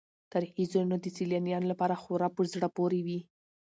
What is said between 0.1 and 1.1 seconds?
تاریخي ځایونه د